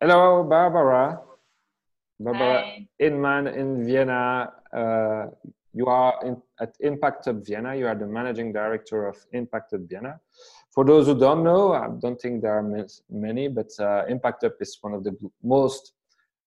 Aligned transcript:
Hello, 0.00 0.44
Barbara. 0.44 1.20
Barbara 2.20 2.62
Hi. 2.62 2.86
Inman 3.00 3.48
in 3.48 3.84
Vienna. 3.84 4.52
Uh, 4.72 5.26
you 5.72 5.86
are 5.86 6.14
in, 6.24 6.40
at 6.60 6.76
Impact 6.78 7.24
Hub 7.24 7.44
Vienna. 7.44 7.74
You 7.74 7.88
are 7.88 7.96
the 7.96 8.06
managing 8.06 8.52
director 8.52 9.08
of 9.08 9.16
Impact 9.32 9.72
Hub 9.72 9.88
Vienna. 9.88 10.20
For 10.72 10.84
those 10.84 11.06
who 11.06 11.18
don't 11.18 11.42
know, 11.42 11.72
I 11.72 11.88
don't 12.00 12.20
think 12.20 12.42
there 12.42 12.56
are 12.58 12.86
many, 13.10 13.48
but 13.48 13.70
uh, 13.80 14.04
Impact 14.08 14.42
Hub 14.42 14.52
is 14.60 14.78
one 14.80 14.94
of 14.94 15.02
the 15.02 15.16
most, 15.42 15.94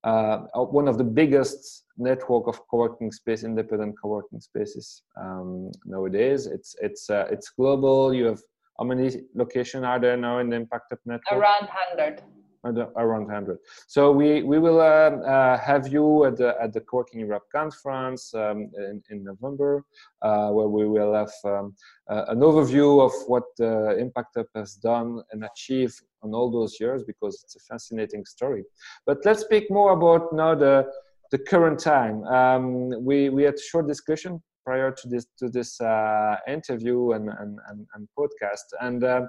uh, 0.06 0.38
one 0.54 0.88
of 0.88 0.98
the 0.98 1.04
biggest 1.04 1.84
network 1.98 2.48
of 2.48 2.66
co-working 2.70 3.12
space, 3.12 3.44
independent 3.44 3.96
co-working 4.02 4.40
spaces 4.40 5.04
um, 5.18 5.72
nowadays. 5.84 6.46
It's 6.46 6.74
it's 6.82 7.10
uh, 7.10 7.28
it's 7.30 7.50
global. 7.50 8.14
You 8.14 8.28
have 8.28 8.42
how 8.80 8.86
many 8.86 9.12
locations 9.36 9.84
are 9.84 10.00
there 10.00 10.16
now 10.16 10.40
in 10.40 10.50
the 10.50 10.56
Impact 10.56 10.86
Hub 10.92 11.00
network? 11.06 11.34
Around 11.34 11.68
hundred 11.70 12.24
around 12.64 13.26
100 13.26 13.58
so 13.88 14.12
we 14.12 14.44
we 14.44 14.60
will 14.60 14.80
uh, 14.80 15.10
uh, 15.34 15.58
have 15.58 15.88
you 15.88 16.26
at 16.26 16.38
the 16.38 16.56
at 16.62 16.72
the 16.74 16.82
co-working 16.82 17.20
europe 17.20 17.44
conference 17.52 18.34
um, 18.36 18.70
in, 18.78 19.02
in 19.10 19.24
november 19.24 19.84
uh, 20.22 20.50
where 20.50 20.68
we 20.68 20.88
will 20.88 21.14
have 21.14 21.34
um, 21.46 21.76
uh, 22.10 22.26
an 22.28 22.40
overview 22.40 23.04
of 23.04 23.12
what 23.28 23.46
uh, 23.60 23.96
impact 23.96 24.38
has 24.54 24.76
done 24.76 25.22
and 25.32 25.44
achieved 25.44 26.02
on 26.24 26.34
all 26.34 26.52
those 26.52 26.80
years 26.80 27.04
because 27.04 27.42
it's 27.44 27.56
a 27.56 27.60
fascinating 27.60 28.26
story. 28.26 28.64
But 29.06 29.20
let's 29.26 29.42
speak 29.42 29.70
more 29.70 29.94
about 29.94 30.34
now 30.34 30.56
the 30.56 30.88
the 31.32 31.38
current 31.38 31.80
time. 31.80 32.24
Um, 32.26 33.04
we 33.04 33.30
we 33.30 33.44
had 33.44 33.56
a 33.56 33.62
short 33.62 33.88
discussion 33.88 34.42
prior 34.66 34.92
to 34.92 35.08
this 35.08 35.26
to 35.40 35.50
this 35.50 35.80
uh, 35.82 36.36
interview 36.48 37.12
and, 37.12 37.30
and, 37.30 37.60
and, 37.70 37.88
and 37.94 38.08
podcast. 38.18 38.68
And 38.80 39.04
uh, 39.04 39.22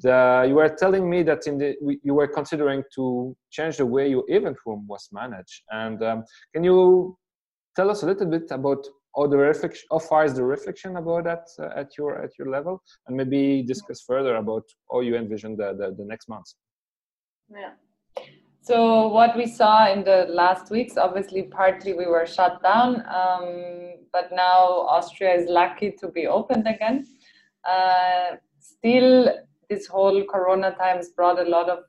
the, 0.00 0.46
you 0.48 0.54
were 0.54 0.68
telling 0.68 1.08
me 1.08 1.22
that 1.24 1.46
in 1.46 1.58
the 1.58 1.76
you 2.02 2.14
were 2.14 2.28
considering 2.28 2.82
to 2.94 3.36
change 3.50 3.76
the 3.78 3.86
way 3.86 4.08
your 4.08 4.24
event 4.28 4.58
room 4.66 4.86
was 4.88 5.08
managed. 5.12 5.62
And 5.70 6.02
um, 6.02 6.24
can 6.54 6.64
you 6.64 7.16
tell 7.74 7.90
us 7.90 8.02
a 8.02 8.06
little 8.06 8.26
bit 8.26 8.50
about 8.50 8.86
how 9.16 9.26
the 9.26 9.36
reflection 9.36 9.86
how 9.90 9.98
far 9.98 10.24
is 10.24 10.34
the 10.34 10.44
reflection 10.44 10.96
about 10.96 11.24
that 11.24 11.46
uh, 11.58 11.80
at 11.80 11.96
your 11.96 12.22
at 12.22 12.30
your 12.38 12.48
level? 12.50 12.82
And 13.06 13.16
maybe 13.16 13.62
discuss 13.62 14.02
further 14.02 14.36
about 14.36 14.64
how 14.90 15.00
you 15.00 15.16
envision 15.16 15.56
the, 15.56 15.74
the, 15.74 15.94
the 15.96 16.04
next 16.04 16.28
months. 16.28 16.56
Yeah 17.50 17.72
so 18.66 19.06
what 19.06 19.36
we 19.36 19.46
saw 19.46 19.92
in 19.92 20.02
the 20.02 20.26
last 20.28 20.72
weeks, 20.72 20.96
obviously, 20.96 21.44
partly 21.44 21.92
we 21.92 22.06
were 22.06 22.26
shut 22.26 22.60
down, 22.64 22.96
um, 23.06 23.94
but 24.12 24.30
now 24.32 24.88
Austria 24.88 25.34
is 25.34 25.48
lucky 25.48 25.92
to 26.00 26.08
be 26.08 26.26
opened 26.26 26.66
again. 26.66 27.06
Uh, 27.64 28.36
still, 28.58 29.28
this 29.70 29.86
whole 29.86 30.24
Corona 30.24 30.72
times 30.72 31.10
brought 31.10 31.38
a 31.38 31.48
lot 31.48 31.68
of 31.68 31.84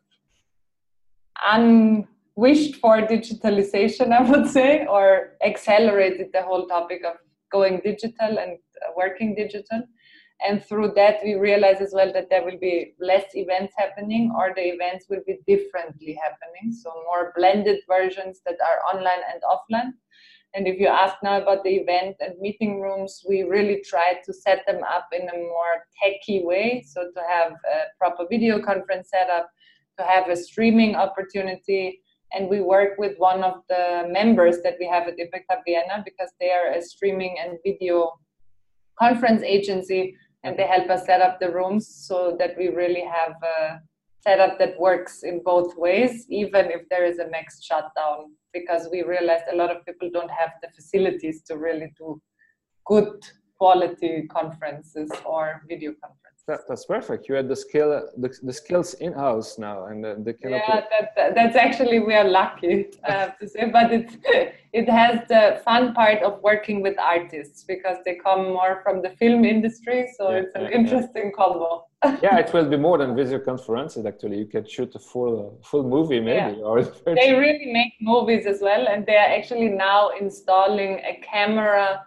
unwished 1.44 2.75
for 2.75 3.02
digitalization, 3.02 4.11
I 4.20 4.22
would 4.22 4.48
say, 4.48 4.86
or 4.86 5.31
accelerated 5.44 6.28
the 6.31 6.44
whole 6.44 6.67
topic 6.67 7.02
of 7.03 7.16
going 7.52 7.81
digital 7.83 8.38
and 8.38 8.59
working 8.95 9.33
digital 9.33 9.81
and 10.45 10.63
through 10.63 10.91
that 10.95 11.17
we 11.23 11.35
realize 11.35 11.81
as 11.81 11.93
well 11.93 12.13
that 12.13 12.30
there 12.30 12.43
will 12.43 12.59
be 12.59 12.93
less 12.99 13.25
events 13.33 13.73
happening 13.77 14.31
or 14.38 14.53
the 14.55 14.61
events 14.61 15.05
will 15.09 15.21
be 15.25 15.39
differently 15.47 16.17
happening. 16.21 16.71
So 16.71 16.91
more 17.05 17.33
blended 17.35 17.80
versions 17.88 18.41
that 18.45 18.58
are 18.61 18.95
online 18.95 19.23
and 19.31 19.41
offline. 19.43 19.93
And 20.53 20.67
if 20.67 20.80
you 20.80 20.88
ask 20.88 21.15
now 21.23 21.41
about 21.41 21.63
the 21.63 21.75
event 21.75 22.17
and 22.19 22.39
meeting 22.39 22.81
rooms 22.81 23.23
we 23.27 23.43
really 23.43 23.81
try 23.83 24.19
to 24.25 24.33
set 24.33 24.63
them 24.67 24.83
up 24.83 25.08
in 25.11 25.27
a 25.27 25.38
more 25.38 25.85
techy 26.03 26.43
way. 26.43 26.83
So 26.88 27.09
to 27.15 27.21
have 27.27 27.53
a 27.53 27.97
proper 27.97 28.25
video 28.30 28.61
conference 28.61 29.09
setup 29.09 29.49
to 29.97 30.05
have 30.05 30.30
a 30.30 30.35
streaming 30.35 30.95
opportunity. 30.95 32.02
And 32.33 32.49
we 32.49 32.61
work 32.61 32.97
with 32.97 33.17
one 33.17 33.43
of 33.43 33.61
the 33.69 34.08
members 34.09 34.61
that 34.61 34.75
we 34.80 34.88
have 34.88 35.08
at 35.08 35.17
Impact 35.17 35.52
Vienna 35.65 36.03
because 36.05 36.30
they 36.39 36.52
are 36.52 36.73
a 36.73 36.81
streaming 36.81 37.38
and 37.43 37.58
video 37.65 38.11
conference 38.99 39.43
agency 39.43 40.15
and 40.47 40.58
they 40.58 40.65
help 40.65 40.89
us 40.89 41.05
set 41.05 41.21
up 41.21 41.41
the 41.41 41.52
rooms 41.52 41.85
so 42.08 42.37
that 42.39 42.58
we 42.58 42.69
really 42.69 43.03
have 43.03 43.35
a 43.43 43.81
setup 44.21 44.58
that 44.59 44.80
works 44.80 45.23
in 45.23 45.41
both 45.43 45.75
ways, 45.75 46.25
even 46.30 46.71
if 46.71 46.87
there 46.89 47.05
is 47.05 47.19
a 47.19 47.27
next 47.27 47.65
shutdown, 47.65 48.31
because 48.53 48.87
we 48.89 49.03
realized 49.03 49.43
a 49.52 49.55
lot 49.57 49.69
of 49.69 49.86
people 49.86 50.09
don't 50.09 50.31
have 50.31 50.52
the 50.61 50.69
facilities 50.73 51.43
to 51.43 51.57
really 51.57 51.91
do 51.97 52.21
good 52.86 53.27
quality 53.57 54.25
conferences 54.31 55.11
or 55.25 55.63
video 55.67 55.91
conferences. 56.02 56.27
That, 56.47 56.61
that's 56.65 56.85
perfect. 56.85 57.27
You 57.27 57.35
had 57.35 57.49
the 57.49 57.58
skill, 57.58 58.09
the, 58.15 58.33
the 58.41 58.53
skills 58.53 58.93
in 58.95 59.11
house 59.11 59.58
now, 59.58 59.87
and 59.87 60.02
the, 60.02 60.15
the 60.23 60.33
yeah, 60.49 60.81
that, 60.89 61.11
that, 61.17 61.35
that's 61.35 61.58
actually 61.58 61.99
we 61.99 62.13
are 62.13 62.23
lucky, 62.23 62.85
I 63.03 63.11
have 63.11 63.37
to 63.39 63.49
say. 63.49 63.69
But 63.77 63.91
it 63.91 64.09
it 64.71 64.87
has 64.87 65.27
the 65.27 65.61
fun 65.65 65.93
part 65.93 66.23
of 66.23 66.41
working 66.41 66.81
with 66.81 66.97
artists 66.97 67.65
because 67.65 67.97
they 68.05 68.15
come 68.15 68.53
more 68.53 68.80
from 68.81 69.02
the 69.02 69.09
film 69.09 69.43
industry, 69.43 70.07
so 70.17 70.30
yeah, 70.30 70.37
it's 70.37 70.55
an 70.55 70.63
yeah, 70.63 70.77
interesting 70.80 71.25
yeah. 71.25 71.37
combo. 71.37 71.86
yeah, 72.23 72.37
it 72.37 72.53
will 72.53 72.69
be 72.69 72.77
more 72.77 72.97
than 72.97 73.13
video 73.13 73.39
conferences. 73.39 74.05
Actually, 74.05 74.37
you 74.37 74.45
can 74.45 74.65
shoot 74.65 74.95
a 74.95 74.99
full 74.99 75.36
uh, 75.45 75.67
full 75.69 75.83
movie 75.83 76.21
maybe. 76.21 76.61
Or 76.61 76.81
they 76.81 77.33
really 77.33 77.73
make 77.73 77.93
movies 77.99 78.45
as 78.45 78.59
well, 78.61 78.87
and 78.87 79.05
they 79.05 79.17
are 79.17 79.31
actually 79.37 79.67
now 79.67 80.11
installing 80.17 81.02
a 81.11 81.19
camera 81.21 82.05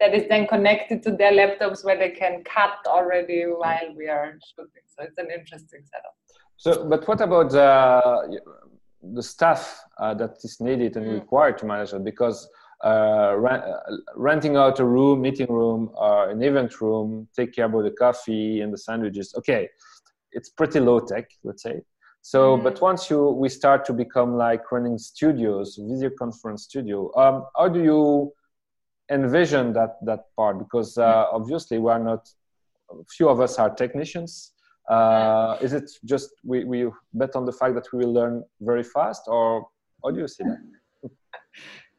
that 0.00 0.14
is 0.14 0.26
then 0.28 0.46
connected 0.46 1.02
to 1.02 1.10
their 1.12 1.32
laptops 1.32 1.84
where 1.84 1.98
they 1.98 2.10
can 2.10 2.42
cut 2.44 2.78
already 2.86 3.42
while 3.42 3.94
we 3.96 4.08
are 4.08 4.38
shooting. 4.54 4.82
So 4.86 5.04
it's 5.04 5.18
an 5.18 5.28
interesting 5.30 5.82
setup. 5.84 6.14
So, 6.56 6.88
but 6.88 7.06
what 7.06 7.20
about 7.20 7.54
uh, 7.54 8.22
the 9.02 9.22
staff 9.22 9.82
uh, 9.98 10.14
that 10.14 10.36
is 10.42 10.58
needed 10.60 10.96
and 10.96 11.06
mm. 11.06 11.14
required 11.14 11.58
to 11.58 11.66
manage 11.66 11.92
it? 11.92 12.04
Because 12.04 12.48
uh, 12.84 13.34
rent, 13.36 13.62
uh, 13.62 13.96
renting 14.16 14.56
out 14.56 14.80
a 14.80 14.84
room, 14.84 15.20
meeting 15.20 15.48
room, 15.48 15.90
or 15.94 16.30
an 16.30 16.42
event 16.42 16.80
room, 16.80 17.28
take 17.36 17.54
care 17.54 17.66
about 17.66 17.82
the 17.84 17.90
coffee 17.90 18.62
and 18.62 18.72
the 18.72 18.78
sandwiches. 18.78 19.34
Okay, 19.36 19.68
it's 20.32 20.48
pretty 20.48 20.80
low 20.80 21.00
tech, 21.00 21.30
let's 21.44 21.62
say. 21.62 21.82
So, 22.22 22.56
mm. 22.56 22.62
but 22.62 22.80
once 22.80 23.10
you 23.10 23.30
we 23.30 23.48
start 23.48 23.84
to 23.86 23.92
become 23.92 24.34
like 24.36 24.70
running 24.72 24.98
studios, 24.98 25.78
video 25.80 26.10
conference 26.18 26.64
studio, 26.64 27.10
um, 27.16 27.44
how 27.56 27.68
do 27.68 27.82
you 27.82 28.32
envision 29.10 29.72
that 29.72 29.96
that 30.02 30.24
part 30.36 30.58
because 30.58 30.96
uh, 30.98 31.26
obviously 31.32 31.78
we're 31.78 31.98
not 31.98 32.28
few 33.08 33.28
of 33.28 33.40
us 33.40 33.58
are 33.58 33.70
technicians. 33.70 34.52
Uh, 34.88 35.56
is 35.60 35.72
it 35.72 35.88
just 36.04 36.30
we, 36.44 36.64
we 36.64 36.88
bet 37.12 37.36
on 37.36 37.44
the 37.44 37.52
fact 37.52 37.74
that 37.74 37.86
we 37.92 38.04
will 38.04 38.12
learn 38.12 38.42
very 38.60 38.82
fast 38.82 39.22
or 39.26 39.66
how 40.02 40.10
do 40.10 40.20
you 40.20 40.28
see 40.28 40.44
that? 40.44 40.58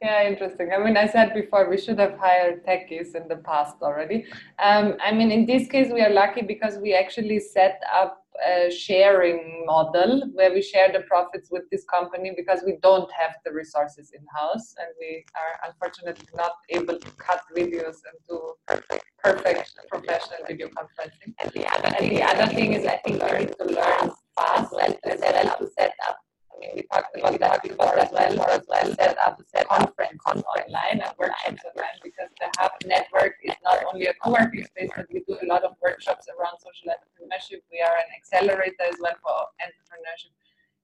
Yeah 0.01 0.27
interesting. 0.27 0.71
I 0.73 0.79
mean 0.83 0.97
i 0.97 1.05
said 1.05 1.31
before 1.35 1.69
we 1.69 1.77
should 1.77 1.99
have 1.99 2.17
hired 2.17 2.65
techies 2.65 3.13
in 3.13 3.27
the 3.27 3.35
past 3.35 3.75
already. 3.83 4.25
Um, 4.57 4.95
i 4.99 5.11
mean 5.11 5.31
in 5.31 5.45
this 5.45 5.67
case 5.67 5.93
we 5.93 6.01
are 6.01 6.09
lucky 6.09 6.41
because 6.41 6.79
we 6.79 6.95
actually 6.95 7.39
set 7.39 7.79
up 7.93 8.20
a 8.47 8.71
sharing 8.71 9.63
model 9.65 10.23
where 10.33 10.53
we 10.53 10.61
share 10.61 10.91
the 10.91 11.01
profits 11.01 11.49
with 11.51 11.63
this 11.71 11.83
company 11.85 12.33
because 12.35 12.61
we 12.65 12.77
don't 12.81 13.11
have 13.11 13.35
the 13.45 13.51
resources 13.51 14.11
in 14.13 14.25
house 14.35 14.73
and 14.79 14.87
we 14.99 15.23
are 15.35 15.69
unfortunately 15.69 16.27
not 16.35 16.53
able 16.69 16.97
to 16.97 17.11
cut 17.11 17.41
videos 17.55 17.97
and 18.07 18.17
do 18.27 18.53
perfect 19.23 19.75
professional 19.89 20.45
video 20.47 20.67
conferencing. 20.69 21.33
And 21.41 21.51
the 21.51 21.67
other, 21.71 21.95
and 21.99 22.11
the 22.11 22.23
other 22.23 22.47
thing 22.53 22.73
is, 22.73 22.85
I 22.85 22.97
think 22.97 23.21
we 23.23 23.39
need 23.39 23.55
to 23.59 23.65
learn 23.65 24.11
fast 24.35 24.73
and 24.73 25.19
well 25.19 25.57
to 25.59 25.67
set 25.77 25.93
up 26.07 26.17
we 26.75 26.81
talked 26.83 27.15
about 27.17 27.39
that 27.39 27.63
before 27.63 27.97
as 27.97 28.11
well, 28.11 28.41
as 28.49 28.65
well 28.67 28.93
set 28.95 29.17
up 29.25 29.41
set 29.47 29.67
conference 29.67 30.21
online 30.27 31.01
and 31.01 31.13
workshops 31.17 31.61
online 31.65 31.97
because 32.03 32.29
the 32.39 32.47
Hub 32.57 32.71
network 32.85 33.35
is 33.43 33.55
not 33.63 33.79
only 33.91 34.05
a 34.07 34.13
co-working 34.23 34.65
space, 34.65 34.89
but 34.95 35.07
we 35.11 35.23
do 35.27 35.37
a 35.41 35.47
lot 35.47 35.63
of 35.63 35.75
workshops 35.81 36.27
around 36.33 36.57
social 36.59 36.89
entrepreneurship. 36.93 37.61
We 37.71 37.81
are 37.81 37.97
an 37.97 38.09
accelerator 38.15 38.83
as 38.91 38.97
well 39.01 39.15
for 39.23 39.35
entrepreneurship. 39.65 40.33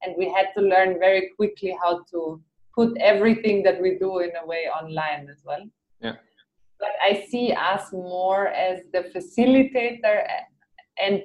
And 0.04 0.16
we 0.18 0.32
had 0.32 0.48
to 0.56 0.62
learn 0.62 1.00
very 1.00 1.32
quickly 1.36 1.76
how 1.82 2.04
to 2.12 2.42
put 2.76 2.98
everything 3.00 3.64
that 3.64 3.82
we 3.82 3.98
do 3.98 4.20
in 4.20 4.32
a 4.42 4.46
way 4.46 4.68
online 4.68 5.28
as 5.30 5.42
well. 5.44 5.64
Yeah. 6.02 6.16
But 6.80 6.92
I 7.04 7.26
see 7.30 7.52
us 7.52 7.92
more 7.92 8.48
as 8.50 8.82
the 8.94 9.06
facilitator 9.16 10.28
and 11.04 11.22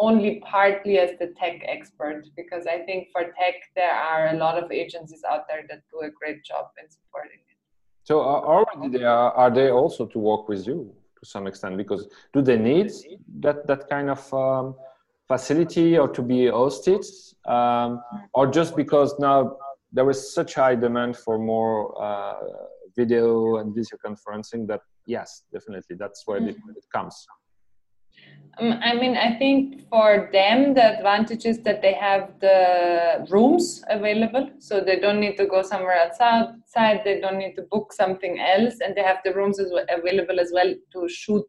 only 0.00 0.42
partly 0.50 0.98
as 0.98 1.10
the 1.20 1.28
tech 1.38 1.62
expert 1.64 2.24
because 2.34 2.66
I 2.66 2.78
think 2.86 3.08
for 3.12 3.22
tech 3.22 3.56
there 3.76 3.94
are 3.94 4.28
a 4.34 4.36
lot 4.36 4.60
of 4.60 4.72
agencies 4.72 5.22
out 5.30 5.42
there 5.46 5.62
that 5.68 5.82
do 5.92 6.00
a 6.08 6.10
great 6.10 6.42
job 6.42 6.66
in 6.82 6.90
supporting 6.90 7.40
it. 7.50 7.58
So 8.04 8.20
already 8.20 8.98
they 8.98 9.04
are, 9.04 9.32
are 9.32 9.50
they 9.50 9.70
also 9.70 10.06
to 10.06 10.18
work 10.18 10.48
with 10.48 10.66
you 10.66 10.92
to 11.18 11.26
some 11.28 11.46
extent 11.46 11.76
because 11.76 12.08
do 12.32 12.40
they 12.40 12.56
need 12.56 12.90
that 13.40 13.66
that 13.66 13.88
kind 13.90 14.08
of 14.08 14.22
um, 14.34 14.74
facility 15.28 15.98
or 15.98 16.08
to 16.08 16.22
be 16.22 16.40
hosted 16.60 17.04
um, 17.46 18.02
or 18.32 18.46
just 18.46 18.74
because 18.74 19.14
now 19.18 19.56
there 19.92 20.08
is 20.08 20.32
such 20.34 20.54
high 20.54 20.74
demand 20.74 21.16
for 21.16 21.38
more 21.38 21.76
uh, 22.02 22.40
video 22.96 23.58
and 23.58 23.74
video 23.74 23.96
conferencing 24.04 24.66
that 24.66 24.80
yes 25.06 25.42
definitely 25.52 25.94
that's 25.96 26.26
where 26.26 26.40
mm-hmm. 26.40 26.70
it, 26.70 26.78
it 26.78 26.86
comes 26.92 27.26
Um, 28.58 28.78
I 28.82 28.94
mean, 28.94 29.16
I 29.16 29.38
think 29.38 29.88
for 29.88 30.28
them, 30.32 30.74
the 30.74 30.98
advantage 30.98 31.46
is 31.46 31.60
that 31.60 31.80
they 31.80 31.94
have 31.94 32.32
the 32.40 33.26
rooms 33.30 33.82
available. 33.88 34.50
So 34.58 34.80
they 34.80 34.98
don't 34.98 35.20
need 35.20 35.36
to 35.38 35.46
go 35.46 35.62
somewhere 35.62 35.98
outside, 35.98 37.02
they 37.04 37.20
don't 37.20 37.38
need 37.38 37.54
to 37.56 37.62
book 37.62 37.92
something 37.92 38.38
else, 38.38 38.74
and 38.80 38.94
they 38.94 39.02
have 39.02 39.18
the 39.24 39.32
rooms 39.32 39.58
as 39.58 39.70
well, 39.72 39.86
available 39.88 40.38
as 40.40 40.50
well 40.52 40.74
to 40.92 41.08
shoot 41.08 41.48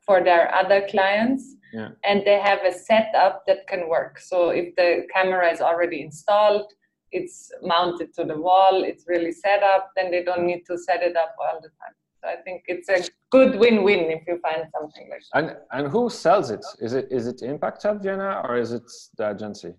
for 0.00 0.24
their 0.24 0.52
other 0.54 0.86
clients. 0.90 1.56
Yeah. 1.72 1.90
And 2.04 2.22
they 2.26 2.40
have 2.40 2.64
a 2.64 2.72
setup 2.72 3.44
that 3.46 3.68
can 3.68 3.88
work. 3.88 4.18
So 4.18 4.50
if 4.50 4.74
the 4.74 5.06
camera 5.14 5.52
is 5.52 5.60
already 5.60 6.02
installed, 6.02 6.72
it's 7.12 7.50
mounted 7.62 8.12
to 8.14 8.24
the 8.24 8.38
wall, 8.38 8.82
it's 8.84 9.04
really 9.06 9.32
set 9.32 9.62
up, 9.62 9.90
then 9.96 10.10
they 10.10 10.24
don't 10.24 10.46
need 10.46 10.64
to 10.66 10.78
set 10.78 11.02
it 11.02 11.16
up 11.16 11.34
all 11.40 11.60
the 11.60 11.68
time. 11.68 11.94
So 12.22 12.28
I 12.28 12.36
think 12.42 12.64
it's 12.66 12.88
a 12.88 13.08
good 13.30 13.58
win-win 13.58 14.10
if 14.10 14.22
you 14.26 14.38
find 14.40 14.64
something 14.72 15.08
like 15.08 15.22
that. 15.32 15.38
And 15.38 15.56
and 15.72 15.90
who 15.90 16.10
sells 16.10 16.50
it? 16.50 16.64
Is 16.80 16.92
it 16.92 17.08
is 17.10 17.26
it 17.26 17.42
Impact 17.42 17.82
Hub 17.82 18.02
Vienna 18.02 18.42
or 18.44 18.58
is 18.58 18.72
it 18.72 18.88
the 19.16 19.30
agency? 19.30 19.72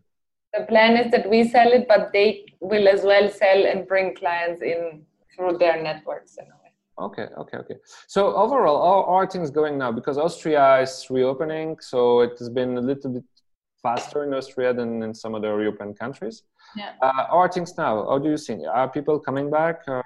The 0.53 0.65
plan 0.65 0.97
is 0.97 1.11
that 1.11 1.29
we 1.29 1.47
sell 1.47 1.71
it, 1.71 1.87
but 1.87 2.11
they 2.11 2.45
will 2.59 2.87
as 2.87 3.03
well 3.03 3.29
sell 3.29 3.65
and 3.65 3.87
bring 3.87 4.15
clients 4.15 4.61
in 4.61 5.03
through 5.33 5.57
their 5.59 5.81
networks 5.81 6.37
in 6.37 6.45
a 6.45 6.55
way. 6.61 6.71
Okay, 6.99 7.27
okay, 7.37 7.57
okay. 7.57 7.75
So 8.07 8.35
overall, 8.35 8.79
how 8.85 9.13
are 9.13 9.25
things 9.25 9.49
going 9.49 9.77
now? 9.77 9.91
Because 9.91 10.17
Austria 10.17 10.81
is 10.81 11.07
reopening, 11.09 11.77
so 11.79 12.21
it 12.21 12.37
has 12.39 12.49
been 12.49 12.77
a 12.77 12.81
little 12.81 13.11
bit 13.11 13.23
faster 13.81 14.23
in 14.25 14.33
Austria 14.33 14.73
than 14.73 15.01
in 15.01 15.13
some 15.13 15.35
other 15.35 15.61
European 15.61 15.93
countries. 15.93 16.43
Yeah. 16.75 16.93
Uh, 17.01 17.11
how 17.29 17.37
are 17.39 17.51
things 17.51 17.77
now? 17.77 18.05
How 18.09 18.19
do 18.19 18.29
you 18.29 18.37
think? 18.37 18.63
Are 18.67 18.89
people 18.89 19.19
coming 19.19 19.49
back? 19.49 19.81
Uh, 19.87 20.01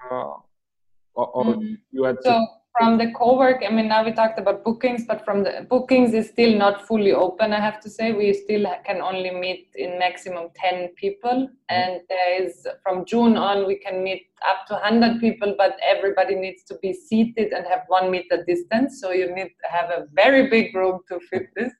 or, 1.16 1.28
or 1.30 1.46
Mhm. 1.46 1.78
you 1.92 2.04
had 2.04 2.18
to, 2.22 2.30
So 2.30 2.48
from 2.78 2.98
the 2.98 3.12
co-work, 3.12 3.64
I 3.66 3.72
mean, 3.72 3.88
now 3.88 4.04
we 4.04 4.12
talked 4.12 4.38
about 4.38 4.64
bookings, 4.66 5.06
but 5.06 5.24
from 5.24 5.44
the 5.44 5.66
bookings 5.70 6.14
is 6.14 6.28
still 6.28 6.58
not 6.58 6.86
fully 6.86 7.14
open. 7.14 7.54
I 7.54 7.60
have 7.62 7.80
to 7.82 7.90
say, 7.90 8.12
we 8.12 8.34
still 8.34 8.66
can 8.86 9.00
only 9.02 9.32
meet 9.32 9.70
in 9.76 9.98
maximum 9.98 10.50
ten 10.56 10.90
people, 10.96 11.48
and 11.70 12.02
there 12.10 12.44
is 12.44 12.68
from 12.84 13.06
June 13.06 13.38
on 13.38 13.66
we 13.66 13.78
can 13.78 14.04
meet 14.04 14.24
up 14.50 14.66
to 14.68 14.76
hundred 14.76 15.22
people, 15.22 15.56
but 15.58 15.78
everybody 15.88 16.36
needs 16.36 16.64
to 16.66 16.78
be 16.82 16.92
seated 16.94 17.54
and 17.54 17.66
have 17.66 17.84
one 17.88 18.12
meter 18.12 18.44
distance. 18.46 19.00
So 19.00 19.12
you 19.12 19.34
need 19.34 19.52
to 19.64 19.68
have 19.72 19.90
a 19.90 20.08
very 20.14 20.50
big 20.50 20.76
room 20.76 21.00
to 21.10 21.20
fit 21.30 21.48
this. 21.56 21.72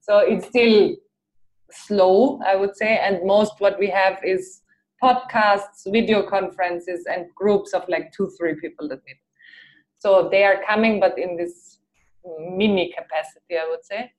So 0.00 0.18
it's 0.18 0.46
still 0.48 0.96
slow, 1.70 2.40
I 2.46 2.56
would 2.56 2.76
say, 2.76 2.98
and 2.98 3.24
most 3.24 3.54
what 3.60 3.78
we 3.78 3.88
have 3.88 4.18
is 4.24 4.62
podcasts, 5.04 5.80
video 5.98 6.22
conferences, 6.36 7.00
and 7.12 7.22
groups 7.34 7.70
of 7.74 7.82
like 7.88 8.12
two, 8.16 8.30
three 8.38 8.54
people 8.64 8.88
that 8.88 9.00
meet. 9.06 9.20
So 9.98 10.28
they 10.30 10.44
are 10.44 10.60
coming, 10.66 11.00
but 11.00 11.18
in 11.18 11.36
this 11.36 11.78
mini 12.60 12.92
capacity, 12.96 13.54
I 13.62 13.66
would 13.70 13.84
say. 13.84 14.10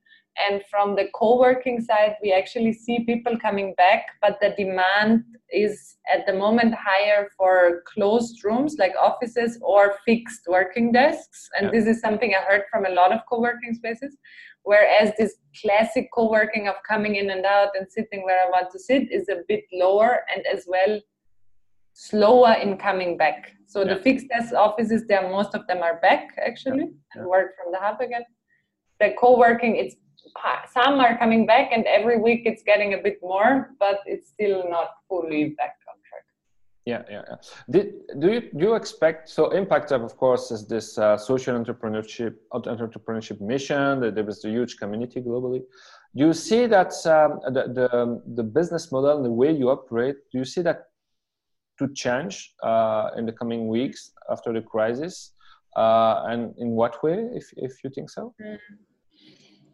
And 0.47 0.61
from 0.69 0.95
the 0.95 1.07
co 1.15 1.39
working 1.39 1.79
side, 1.79 2.15
we 2.21 2.33
actually 2.33 2.73
see 2.73 3.05
people 3.05 3.37
coming 3.39 3.73
back, 3.75 4.01
but 4.21 4.37
the 4.41 4.53
demand 4.57 5.23
is 5.49 5.95
at 6.13 6.25
the 6.27 6.33
moment 6.33 6.73
higher 6.75 7.29
for 7.37 7.83
closed 7.93 8.43
rooms 8.43 8.75
like 8.77 8.93
offices 9.09 9.57
or 9.61 9.95
fixed 10.05 10.43
working 10.47 10.91
desks. 10.91 11.49
And 11.55 11.65
Yeah. 11.65 11.71
this 11.75 11.85
is 11.87 12.01
something 12.01 12.31
I 12.35 12.41
heard 12.49 12.63
from 12.71 12.85
a 12.85 12.95
lot 12.99 13.13
of 13.13 13.21
co 13.29 13.39
working 13.39 13.73
spaces. 13.73 14.17
Whereas 14.65 15.13
this 15.17 15.35
classic 15.61 16.09
co 16.13 16.29
working 16.29 16.67
of 16.67 16.75
coming 16.87 17.15
in 17.15 17.29
and 17.29 17.45
out 17.45 17.69
and 17.77 17.85
sitting 17.89 18.23
where 18.23 18.39
I 18.45 18.49
want 18.49 18.71
to 18.71 18.79
sit 18.79 19.11
is 19.11 19.29
a 19.29 19.43
bit 19.47 19.63
lower 19.71 20.11
and 20.35 20.45
as 20.53 20.65
well 20.67 20.99
slower 21.93 22.53
in 22.61 22.77
coming 22.77 23.15
back. 23.15 23.51
So 23.67 23.77
Yeah. 23.81 23.93
the 23.93 24.01
fixed 24.01 24.27
desk 24.27 24.53
offices, 24.53 25.07
there 25.07 25.27
most 25.29 25.55
of 25.55 25.65
them 25.67 25.81
are 25.81 25.97
back 26.07 26.23
actually 26.37 26.87
Yeah. 26.87 27.21
and 27.21 27.27
work 27.27 27.55
from 27.57 27.71
the 27.71 27.79
hub 27.79 28.01
again. 28.01 28.25
The 28.99 29.11
co-working, 29.21 29.75
it's 29.77 29.95
some 30.73 30.99
are 30.99 31.17
coming 31.17 31.45
back, 31.45 31.67
and 31.71 31.85
every 31.85 32.17
week 32.17 32.41
it's 32.45 32.63
getting 32.63 32.93
a 32.95 32.97
bit 32.97 33.17
more, 33.21 33.71
but 33.79 33.99
it's 34.05 34.27
still 34.35 34.67
not 34.69 34.89
fully 35.07 35.43
back. 35.59 35.75
Yeah, 36.85 37.01
yeah, 37.09 37.23
yeah. 37.27 37.35
Did, 37.69 37.93
do 38.19 38.31
you 38.31 38.41
do 38.41 38.65
you 38.67 38.75
expect 38.75 39.27
so 39.29 39.49
Impact 39.49 39.89
Hub, 39.89 40.03
of 40.03 40.15
course, 40.17 40.51
is 40.51 40.67
this 40.67 40.97
uh, 40.99 41.17
social 41.17 41.57
entrepreneurship 41.57 42.35
entrepreneurship 42.53 43.41
mission 43.41 43.99
that 44.01 44.13
there 44.13 44.29
is 44.29 44.45
a 44.45 44.49
huge 44.49 44.77
community 44.77 45.19
globally. 45.19 45.63
Do 46.15 46.27
you 46.27 46.33
see 46.33 46.67
that 46.67 46.93
um, 47.07 47.39
the, 47.53 47.63
the 47.79 48.21
the 48.35 48.43
business 48.43 48.91
model 48.91 49.17
and 49.17 49.25
the 49.25 49.31
way 49.31 49.51
you 49.51 49.71
operate? 49.71 50.17
Do 50.31 50.37
you 50.37 50.45
see 50.45 50.61
that 50.61 50.89
to 51.79 51.91
change 51.93 52.53
uh, 52.61 53.09
in 53.17 53.25
the 53.25 53.33
coming 53.33 53.67
weeks 53.67 54.11
after 54.29 54.53
the 54.53 54.61
crisis? 54.61 55.31
Uh, 55.75 56.23
and 56.27 56.53
in 56.59 56.69
what 56.69 57.03
way, 57.03 57.17
if 57.33 57.51
if 57.57 57.83
you 57.83 57.89
think 57.89 58.11
so? 58.11 58.35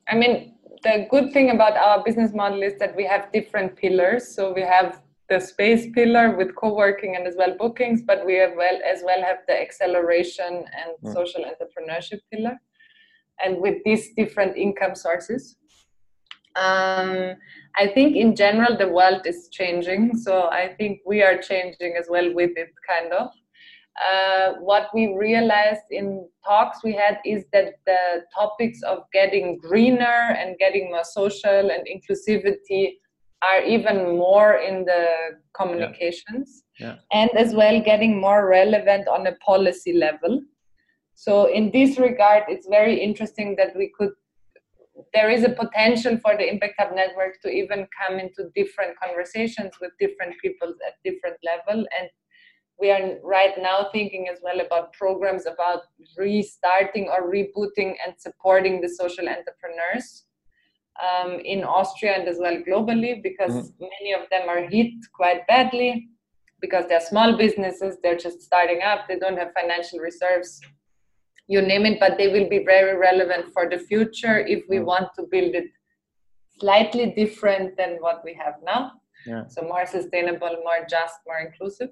I 0.07 0.16
mean, 0.16 0.56
the 0.84 1.07
good 1.12 1.34
thing 1.34 1.52
about 1.52 1.75
our 1.75 2.04
business 2.06 2.34
model 2.34 2.64
is 2.64 2.75
that 2.80 2.96
we 2.96 3.04
have 3.04 3.31
different 3.34 3.75
pillars. 3.75 4.34
So 4.34 4.54
we 4.54 4.62
have 4.62 5.02
the 5.31 5.39
space 5.39 5.83
pillar 5.95 6.25
with 6.38 6.50
co-working 6.62 7.16
and 7.16 7.25
as 7.30 7.36
well 7.42 7.54
bookings, 7.63 8.01
but 8.10 8.25
we 8.25 8.36
have 8.44 8.54
well 8.63 8.78
as 8.94 9.00
well 9.07 9.22
have 9.30 9.42
the 9.48 9.57
acceleration 9.66 10.54
and 10.80 10.92
Mm. 11.01 11.13
social 11.18 11.44
entrepreneurship 11.51 12.22
pillar, 12.31 12.56
and 13.44 13.51
with 13.66 13.78
these 13.86 14.04
different 14.19 14.54
income 14.66 14.95
sources. 15.06 15.44
Um, 16.66 17.12
I 17.83 17.86
think 17.95 18.10
in 18.24 18.36
general 18.44 18.74
the 18.83 18.89
world 18.98 19.22
is 19.31 19.39
changing, 19.60 20.04
so 20.25 20.33
I 20.62 20.66
think 20.78 20.94
we 21.12 21.18
are 21.28 21.38
changing 21.50 21.92
as 22.01 22.07
well 22.13 22.28
with 22.39 22.54
it, 22.63 22.72
kind 22.94 23.13
of. 23.22 23.30
Uh, 24.10 24.48
what 24.69 24.86
we 24.95 25.04
realized 25.28 25.88
in 26.00 26.07
talks 26.50 26.78
we 26.88 26.94
had 27.04 27.18
is 27.33 27.42
that 27.54 27.68
the 27.86 28.01
topics 28.39 28.80
of 28.92 28.98
getting 29.19 29.48
greener 29.68 30.22
and 30.39 30.57
getting 30.63 30.86
more 30.94 31.07
social 31.22 31.63
and 31.74 31.83
inclusivity 31.95 32.83
are 33.42 33.62
even 33.64 34.18
more 34.18 34.54
in 34.56 34.86
the 34.86 35.08
communications 35.54 36.64
Yeah. 36.80 36.98
and 37.12 37.30
as 37.32 37.54
well 37.54 37.82
getting 37.82 38.20
more 38.20 38.48
relevant 38.48 39.08
on 39.08 39.28
a 39.28 39.36
policy 39.36 39.94
level. 39.94 40.42
So 41.16 41.46
in 41.46 41.72
this 41.72 41.98
regard 41.98 42.44
it's 42.48 42.68
very 42.68 43.00
interesting 43.00 43.56
that 43.58 43.76
we 43.76 43.92
could 43.98 44.12
there 45.14 45.30
is 45.30 45.44
a 45.44 45.50
potential 45.50 46.18
for 46.18 46.38
the 46.38 46.48
impact 46.48 46.76
hub 46.80 46.96
network 46.96 47.42
to 47.42 47.50
even 47.50 47.88
come 48.00 48.20
into 48.20 48.50
different 48.56 48.98
conversations 49.00 49.72
with 49.82 49.92
different 50.00 50.36
people 50.42 50.70
at 50.88 50.94
different 51.04 51.38
level. 51.44 51.86
And 52.00 52.10
we 52.80 52.92
are 52.92 53.18
right 53.24 53.54
now 53.58 53.90
thinking 53.92 54.28
as 54.32 54.40
well 54.44 54.60
about 54.60 54.94
programs 54.94 55.46
about 55.46 55.82
restarting 56.18 57.10
or 57.10 57.32
rebooting 57.32 57.96
and 58.06 58.14
supporting 58.18 58.82
the 58.82 58.90
social 58.90 59.28
entrepreneurs 59.28 60.26
um, 61.00 61.40
in 61.40 61.64
Austria 61.64 62.14
and 62.14 62.28
as 62.28 62.38
well 62.40 62.58
globally 62.68 63.22
because 63.24 63.72
many 63.80 64.14
of 64.14 64.30
them 64.30 64.50
are 64.50 64.68
hit 64.70 64.94
quite 65.14 65.46
badly 65.48 66.08
because 66.62 66.86
they're 66.88 67.02
small 67.02 67.36
businesses, 67.38 67.98
they're 68.04 68.18
just 68.18 68.42
starting 68.42 68.81
up, 68.83 69.07
they 69.07 69.18
don't 69.18 69.38
have 69.38 69.52
financial 69.60 70.00
reserves, 70.00 70.62
you 71.48 71.62
name 71.62 71.86
it, 71.86 72.00
but 72.00 72.18
they 72.18 72.28
will 72.28 72.48
be 72.48 72.64
very 72.64 72.95
relevant 72.98 73.52
for 73.52 73.69
the 73.69 73.80
future 73.80 74.40
if 74.40 74.64
we 74.69 74.78
Mm. 74.78 74.86
want 74.86 75.10
to 75.16 75.24
build 75.24 75.56
it 75.56 75.69
slightly 76.60 77.07
different 77.21 77.76
than 77.78 77.98
what 78.00 78.24
we 78.24 78.33
have 78.33 78.56
now. 78.64 78.92
Yeah. 79.26 79.48
So 79.48 79.64
more 79.64 79.86
sustainable, 79.86 80.56
more 80.64 80.86
just, 80.90 81.16
more 81.26 81.40
inclusive. 81.40 81.90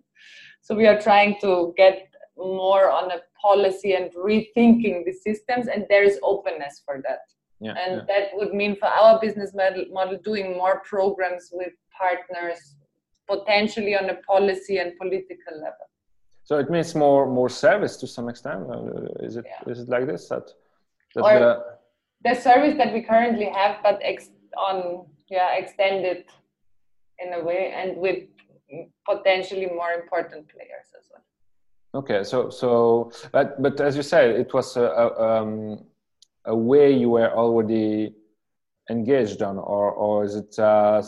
So 0.61 0.75
we 0.75 0.85
are 0.87 0.99
trying 0.99 1.39
to 1.41 1.73
get 1.77 2.07
more 2.37 2.89
on 2.91 3.11
a 3.11 3.21
policy 3.41 3.93
and 3.93 4.11
rethinking 4.13 5.05
the 5.05 5.13
systems, 5.13 5.67
and 5.67 5.85
there 5.89 6.03
is 6.03 6.19
openness 6.23 6.81
for 6.85 7.01
that. 7.07 7.21
Yeah, 7.61 7.73
And 7.77 7.95
yeah. 7.97 8.03
that 8.07 8.23
would 8.37 8.53
mean 8.53 8.75
for 8.77 8.87
our 8.87 9.19
business 9.19 9.53
model, 9.53 9.85
model 9.91 10.17
doing 10.23 10.55
more 10.57 10.81
programs 10.85 11.49
with 11.51 11.73
partners, 11.97 12.75
potentially 13.27 13.95
on 13.95 14.09
a 14.09 14.15
policy 14.15 14.77
and 14.77 14.97
political 14.97 15.53
level. 15.55 15.85
So 16.43 16.57
it 16.57 16.69
means 16.69 16.95
more 16.95 17.27
more 17.27 17.49
service 17.49 17.97
to 17.97 18.07
some 18.07 18.27
extent. 18.29 18.61
Uh, 18.69 19.25
is 19.27 19.35
it 19.37 19.45
is 19.67 19.77
Yeah. 19.77 19.83
it 19.83 19.89
like 19.89 20.05
this 20.07 20.29
that, 20.29 20.45
that 21.15 21.23
Or- 21.23 21.39
the, 21.39 21.53
The 22.29 22.35
service 22.35 22.75
that 22.81 22.91
we 22.93 23.01
currently 23.11 23.45
have, 23.59 23.73
but 23.87 23.97
ex- 24.01 24.31
on 24.69 24.77
yeah, 25.29 25.49
extended 25.61 26.25
in 27.23 27.33
a 27.39 27.41
way, 27.49 27.61
and 27.79 27.89
with 27.97 28.19
potentially 29.11 29.67
more 29.79 29.91
important 30.01 30.47
players 30.53 30.87
as 30.99 31.05
well. 31.11 31.23
Okay, 31.99 32.23
so 32.23 32.49
so 32.49 33.11
but 33.31 33.61
but 33.61 33.79
as 33.81 33.95
you 33.95 34.03
said, 34.03 34.25
it 34.43 34.53
was 34.53 34.75
a, 34.77 34.83
a, 35.03 35.05
um, 35.27 35.51
a 36.45 36.55
way 36.55 36.91
you 36.91 37.09
were 37.09 37.31
already 37.31 38.13
engaged 38.89 39.41
on, 39.41 39.57
or 39.57 39.91
or 39.91 40.23
is 40.23 40.35
it? 40.35 40.57
Uh, 40.57 41.01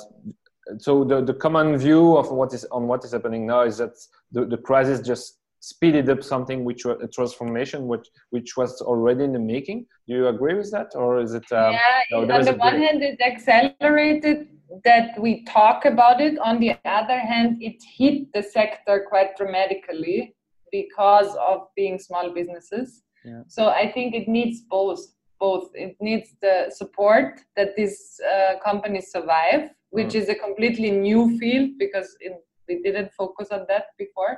so 0.77 1.03
the, 1.03 1.21
the 1.21 1.33
common 1.33 1.77
view 1.77 2.17
of 2.17 2.31
what 2.31 2.53
is 2.53 2.65
on 2.65 2.87
what 2.87 3.03
is 3.03 3.11
happening 3.11 3.45
now 3.45 3.61
is 3.61 3.77
that 3.77 3.93
the, 4.31 4.45
the 4.45 4.57
crisis 4.57 5.05
just 5.05 5.39
speeded 5.59 6.09
up 6.09 6.23
something 6.23 6.63
which 6.63 6.85
was 6.85 6.97
a 7.03 7.07
transformation 7.07 7.87
which 7.87 8.07
which 8.31 8.57
was 8.57 8.81
already 8.81 9.23
in 9.23 9.33
the 9.33 9.39
making. 9.39 9.85
Do 10.07 10.15
you 10.15 10.27
agree 10.27 10.55
with 10.55 10.71
that, 10.71 10.91
or 10.95 11.19
is 11.19 11.33
it? 11.33 11.51
Um, 11.51 11.73
yeah, 11.73 11.79
no, 12.11 12.31
on 12.33 12.45
the 12.45 12.53
one 12.53 12.77
hand, 12.77 13.03
it 13.03 13.19
accelerated 13.21 14.47
that 14.83 15.19
we 15.19 15.43
talk 15.45 15.85
about 15.85 16.21
it. 16.21 16.37
On 16.39 16.59
the 16.59 16.75
other 16.85 17.19
hand, 17.19 17.61
it 17.61 17.81
hit 17.97 18.31
the 18.33 18.41
sector 18.41 19.05
quite 19.09 19.35
dramatically 19.37 20.35
because 20.71 21.35
of 21.35 21.67
being 21.75 21.99
small 21.99 22.33
businesses. 22.33 23.03
Yeah. 23.25 23.41
So 23.47 23.67
I 23.67 23.91
think 23.91 24.15
it 24.15 24.27
needs 24.27 24.61
both. 24.61 24.99
Both. 25.41 25.71
It 25.73 25.97
needs 25.99 26.29
the 26.41 26.71
support 26.73 27.41
that 27.57 27.75
these 27.75 27.99
uh, 28.33 28.59
companies 28.63 29.11
survive, 29.11 29.71
which 29.89 30.13
mm. 30.13 30.21
is 30.21 30.29
a 30.29 30.35
completely 30.35 30.91
new 30.91 31.37
field 31.39 31.71
because 31.77 32.15
it, 32.21 32.33
we 32.69 32.81
didn't 32.81 33.11
focus 33.11 33.49
on 33.51 33.65
that 33.67 33.87
before. 33.97 34.37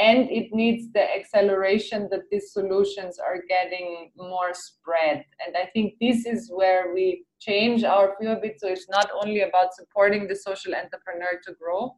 And 0.00 0.30
it 0.30 0.48
needs 0.52 0.92
the 0.92 1.04
acceleration 1.18 2.08
that 2.10 2.22
these 2.30 2.52
solutions 2.52 3.18
are 3.18 3.42
getting 3.48 4.10
more 4.16 4.52
spread. 4.54 5.24
And 5.44 5.56
I 5.56 5.66
think 5.72 5.94
this 6.00 6.26
is 6.26 6.50
where 6.52 6.94
we 6.94 7.24
change 7.40 7.82
our 7.84 8.14
view 8.20 8.30
a 8.30 8.36
bit. 8.36 8.60
So 8.60 8.68
it's 8.68 8.88
not 8.88 9.08
only 9.20 9.40
about 9.40 9.74
supporting 9.74 10.28
the 10.28 10.36
social 10.36 10.74
entrepreneur 10.74 11.32
to 11.44 11.54
grow, 11.60 11.92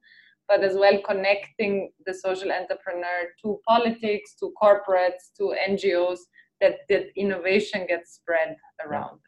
but 0.48 0.64
as 0.64 0.74
well 0.74 0.98
connecting 1.06 1.92
the 2.06 2.14
social 2.14 2.50
entrepreneur 2.50 3.18
to 3.42 3.60
politics, 3.68 4.34
to 4.40 4.52
corporates, 4.60 5.24
to 5.38 5.54
NGOs, 5.68 6.18
that 6.62 6.74
that 6.88 7.04
innovation 7.16 7.86
gets 7.86 8.14
spread 8.14 8.56
around. 8.84 9.18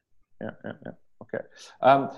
Yeah, 0.41 0.51
yeah, 0.65 0.73
yeah. 0.87 0.93
Okay. 1.23 1.45
Um, 1.83 2.11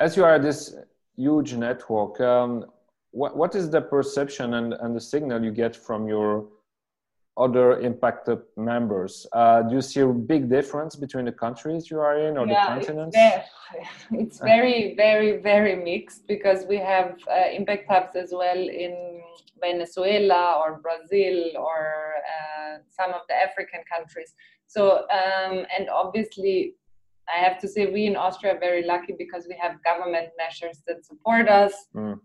as 0.00 0.16
you 0.16 0.24
are 0.24 0.38
this 0.38 0.74
huge 1.16 1.54
network, 1.54 2.20
um, 2.20 2.66
what 3.12 3.36
what 3.36 3.54
is 3.54 3.70
the 3.70 3.80
perception 3.80 4.54
and, 4.54 4.74
and 4.74 4.94
the 4.94 5.00
signal 5.00 5.42
you 5.42 5.52
get 5.52 5.74
from 5.74 6.06
your 6.08 6.46
other 7.36 7.80
Impact 7.80 8.28
Hub 8.28 8.42
members. 8.56 9.26
Uh, 9.32 9.62
do 9.62 9.74
you 9.74 9.82
see 9.82 10.00
a 10.00 10.06
big 10.06 10.48
difference 10.48 10.94
between 10.94 11.24
the 11.24 11.32
countries 11.32 11.90
you 11.90 11.98
are 11.98 12.18
in 12.26 12.36
or 12.36 12.46
yeah, 12.46 12.78
the 12.78 12.86
continents? 12.86 13.16
It's, 13.74 14.06
it's 14.12 14.38
very, 14.38 14.94
very, 14.94 15.38
very 15.38 15.74
mixed 15.74 16.28
because 16.28 16.64
we 16.68 16.76
have 16.76 17.18
uh, 17.28 17.50
impact 17.50 17.86
hubs 17.88 18.14
as 18.14 18.30
well 18.32 18.60
in 18.84 19.20
Venezuela 19.60 20.60
or 20.62 20.80
Brazil 20.86 21.38
or 21.56 22.14
uh, 22.34 22.53
some 22.98 23.10
of 23.10 23.22
the 23.28 23.34
African 23.34 23.80
countries. 23.92 24.34
So, 24.66 25.06
um, 25.10 25.66
and 25.76 25.88
obviously, 25.90 26.74
I 27.34 27.42
have 27.42 27.58
to 27.60 27.68
say, 27.68 27.86
we 27.86 28.06
in 28.06 28.16
Austria 28.16 28.54
are 28.54 28.60
very 28.60 28.84
lucky 28.84 29.14
because 29.18 29.46
we 29.48 29.56
have 29.60 29.82
government 29.82 30.28
measures 30.36 30.82
that 30.86 31.06
support 31.06 31.48
us. 31.48 31.72
Mm. 31.94 32.12
Um, 32.12 32.20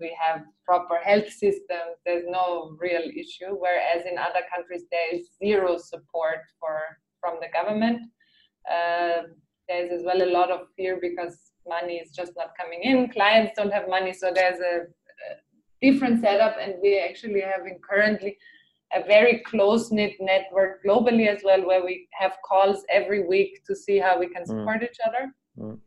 we 0.00 0.16
have 0.20 0.42
proper 0.66 0.96
health 1.02 1.30
systems. 1.30 1.96
There's 2.04 2.24
no 2.28 2.76
real 2.78 3.02
issue. 3.02 3.56
Whereas 3.58 4.04
in 4.10 4.18
other 4.18 4.44
countries, 4.54 4.84
there 4.90 5.14
is 5.14 5.30
zero 5.42 5.78
support 5.78 6.40
for 6.60 6.78
from 7.20 7.38
the 7.40 7.48
government. 7.58 8.00
Uh, 8.70 9.22
there's 9.68 9.92
as 9.92 10.02
well 10.04 10.22
a 10.22 10.30
lot 10.30 10.50
of 10.50 10.66
fear 10.76 10.98
because 11.00 11.52
money 11.66 11.94
is 11.94 12.10
just 12.10 12.32
not 12.36 12.50
coming 12.60 12.82
in. 12.82 13.08
Clients 13.08 13.52
don't 13.56 13.72
have 13.72 13.88
money, 13.88 14.12
so 14.12 14.30
there's 14.34 14.58
a, 14.58 14.74
a 14.82 15.90
different 15.90 16.20
setup. 16.20 16.56
And 16.60 16.74
we 16.82 16.98
actually 16.98 17.40
having 17.40 17.78
currently 17.88 18.36
a 18.94 19.02
very 19.04 19.38
close 19.46 19.90
knit 19.90 20.14
network 20.20 20.84
globally 20.84 21.28
as 21.28 21.42
well, 21.44 21.64
where 21.66 21.84
we 21.84 22.08
have 22.12 22.32
calls 22.44 22.84
every 22.90 23.26
week 23.26 23.64
to 23.66 23.74
see 23.74 23.98
how 23.98 24.18
we 24.18 24.28
can 24.28 24.42
mm. 24.42 24.48
support 24.48 24.80
mm. 24.80 24.84
each 24.84 24.98
other. 25.06 25.32
Mm. 25.58 25.78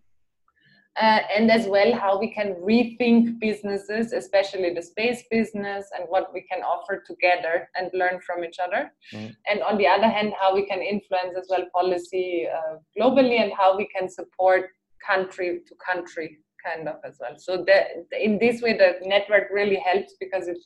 Uh, 0.98 1.20
and 1.36 1.52
as 1.52 1.68
well 1.68 1.94
how 1.94 2.18
we 2.18 2.34
can 2.34 2.54
rethink 2.54 3.38
businesses, 3.40 4.14
especially 4.14 4.74
the 4.74 4.82
space 4.82 5.24
business, 5.30 5.88
and 5.94 6.06
what 6.08 6.34
we 6.34 6.42
can 6.50 6.62
offer 6.62 7.04
together 7.06 7.70
and 7.76 7.92
learn 7.94 8.18
from 8.26 8.46
each 8.46 8.60
other. 8.60 8.94
Mm. 9.14 9.36
And 9.46 9.62
on 9.64 9.78
the 9.78 9.88
other 9.88 10.08
hand, 10.08 10.34
how 10.40 10.56
we 10.56 10.66
can 10.66 10.82
influence 10.82 11.36
as 11.38 11.48
well 11.50 11.66
policy 11.74 12.48
uh, 12.48 12.78
globally 12.98 13.42
and 13.42 13.52
how 13.52 13.76
we 13.76 13.88
can 13.88 14.08
support 14.08 14.70
country 15.06 15.60
to 15.68 15.76
country 15.86 16.40
kind 16.66 16.88
of 16.88 16.96
as 17.04 17.18
well. 17.20 17.36
So 17.38 17.64
that 17.68 17.88
in 18.18 18.40
this 18.40 18.62
way, 18.62 18.78
the 18.78 19.06
network 19.06 19.50
really 19.52 19.76
helps 19.86 20.16
because 20.20 20.48
it 20.48 20.58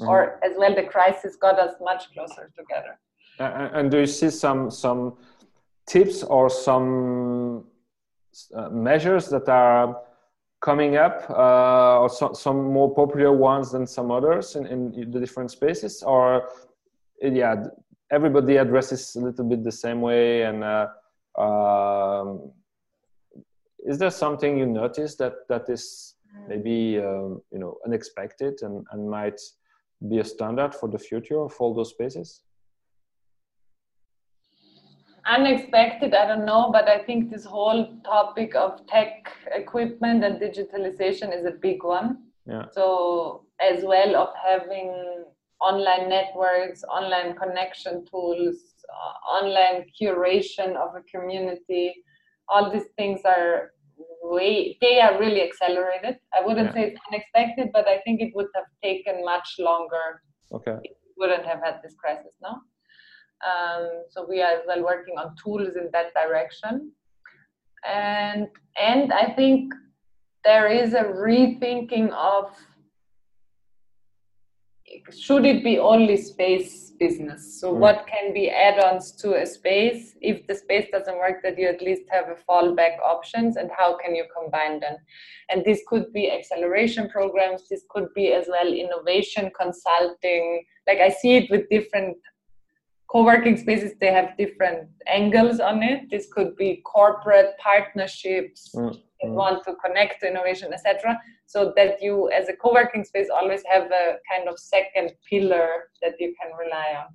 mm-hmm. 0.00 0.08
or 0.08 0.38
as 0.44 0.52
well 0.58 0.74
the 0.74 0.82
crisis 0.82 1.36
got 1.36 1.58
us 1.58 1.74
much 1.80 2.12
closer 2.12 2.52
together 2.56 2.98
uh, 3.40 3.68
and 3.72 3.90
do 3.90 3.98
you 3.98 4.06
see 4.06 4.30
some 4.30 4.70
some 4.70 5.16
tips 5.86 6.22
or 6.22 6.48
some 6.48 7.64
uh, 8.54 8.68
measures 8.70 9.28
that 9.28 9.48
are 9.48 10.00
coming 10.62 10.96
up 10.96 11.28
uh, 11.28 12.00
or 12.00 12.08
so, 12.08 12.32
some 12.32 12.72
more 12.72 12.94
popular 12.94 13.32
ones 13.32 13.72
than 13.72 13.86
some 13.86 14.10
others 14.10 14.54
in, 14.56 14.64
in 14.66 15.10
the 15.10 15.20
different 15.20 15.50
spaces 15.50 16.02
or 16.02 16.48
yeah 17.20 17.56
everybody 18.10 18.56
addresses 18.56 19.16
a 19.16 19.20
little 19.20 19.44
bit 19.44 19.64
the 19.64 19.72
same 19.72 20.00
way 20.00 20.42
and 20.42 20.62
uh, 20.62 20.86
um, 21.38 22.52
is 23.84 23.98
there 23.98 24.10
something 24.10 24.58
you 24.58 24.66
notice 24.66 25.16
that 25.16 25.48
that 25.48 25.68
is 25.68 26.14
maybe 26.48 26.98
um, 26.98 27.42
you 27.50 27.58
know 27.58 27.76
unexpected 27.84 28.54
and, 28.62 28.86
and 28.92 29.08
might 29.08 29.40
be 30.08 30.18
a 30.18 30.24
standard 30.24 30.74
for 30.74 30.88
the 30.88 30.98
future 30.98 31.40
of 31.40 31.54
all 31.58 31.74
those 31.74 31.90
spaces? 31.90 32.42
Unexpected, 35.24 36.14
I 36.14 36.26
don't 36.26 36.44
know, 36.44 36.70
but 36.72 36.88
I 36.88 37.04
think 37.04 37.30
this 37.30 37.44
whole 37.44 37.96
topic 38.04 38.56
of 38.56 38.84
tech 38.88 39.32
equipment 39.54 40.24
and 40.24 40.40
digitalization 40.40 41.36
is 41.36 41.44
a 41.46 41.52
big 41.52 41.84
one. 41.84 42.24
Yeah. 42.44 42.64
So, 42.72 43.46
as 43.60 43.84
well 43.84 44.16
of 44.16 44.30
having 44.34 45.24
online 45.60 46.08
networks, 46.08 46.82
online 46.84 47.36
connection 47.36 48.04
tools, 48.04 48.56
uh, 48.92 49.44
online 49.44 49.86
curation 50.00 50.74
of 50.74 50.96
a 50.96 51.02
community, 51.02 51.94
all 52.48 52.72
these 52.72 52.88
things 52.96 53.20
are 53.24 53.70
way 54.22 54.76
they 54.80 55.00
are 55.00 55.18
really 55.18 55.42
accelerated. 55.42 56.18
I 56.34 56.44
wouldn't 56.44 56.68
yeah. 56.68 56.74
say 56.74 56.82
it's 56.88 57.00
unexpected, 57.10 57.70
but 57.72 57.88
I 57.88 57.98
think 58.04 58.20
it 58.20 58.32
would 58.34 58.48
have 58.54 58.64
taken 58.82 59.24
much 59.24 59.56
longer. 59.58 60.22
Okay. 60.52 60.76
It 60.84 60.96
wouldn't 61.16 61.44
have 61.44 61.60
had 61.62 61.80
this 61.82 61.94
crisis, 61.94 62.34
no. 62.42 62.60
Um, 63.44 64.04
so 64.10 64.26
we 64.28 64.40
are 64.40 64.52
as 64.52 64.62
well 64.66 64.84
working 64.84 65.18
on 65.18 65.34
tools 65.42 65.74
in 65.76 65.88
that 65.92 66.14
direction, 66.14 66.92
and 67.84 68.46
and 68.80 69.12
I 69.12 69.32
think 69.34 69.72
there 70.44 70.68
is 70.68 70.94
a 70.94 71.02
rethinking 71.02 72.10
of 72.12 72.50
should 75.10 75.44
it 75.44 75.64
be 75.64 75.78
only 75.78 76.16
space 76.16 76.91
business. 77.02 77.60
So 77.60 77.66
mm. 77.72 77.78
what 77.84 78.06
can 78.12 78.32
be 78.32 78.44
add-ons 78.50 79.12
to 79.22 79.28
a 79.42 79.46
space? 79.46 80.02
If 80.20 80.46
the 80.46 80.54
space 80.54 80.86
doesn't 80.92 81.18
work 81.24 81.38
that 81.42 81.58
you 81.58 81.66
at 81.74 81.82
least 81.88 82.02
have 82.10 82.26
a 82.28 82.38
fallback 82.46 82.94
options 83.14 83.56
and 83.56 83.70
how 83.76 83.96
can 84.02 84.14
you 84.14 84.24
combine 84.36 84.80
them? 84.80 84.96
And 85.50 85.64
this 85.64 85.80
could 85.88 86.12
be 86.12 86.30
acceleration 86.30 87.08
programs 87.08 87.62
this 87.68 87.84
could 87.92 88.08
be 88.14 88.26
as 88.32 88.46
well 88.48 88.70
innovation 88.84 89.50
consulting. 89.62 90.64
Like 90.88 90.98
i 90.98 91.10
see 91.20 91.32
it 91.40 91.50
with 91.50 91.68
different 91.76 92.16
co-working 93.12 93.56
spaces 93.62 93.92
they 94.00 94.12
have 94.18 94.36
different 94.38 94.88
angles 95.06 95.60
on 95.60 95.82
it. 95.82 96.10
This 96.10 96.26
could 96.34 96.56
be 96.56 96.70
corporate 96.94 97.52
partnerships. 97.58 98.70
Mm. 98.74 98.98
Want 99.30 99.64
to 99.64 99.74
connect 99.84 100.20
to 100.20 100.28
innovation 100.28 100.72
etc 100.72 101.18
so 101.46 101.72
that 101.76 102.02
you 102.02 102.30
as 102.30 102.48
a 102.48 102.56
co-working 102.56 103.04
space 103.04 103.28
always 103.30 103.62
have 103.70 103.84
a 103.84 104.16
kind 104.30 104.48
of 104.48 104.58
second 104.58 105.12
pillar 105.28 105.68
that 106.00 106.14
you 106.18 106.34
can 106.40 106.50
rely 106.56 106.88
on. 107.02 107.08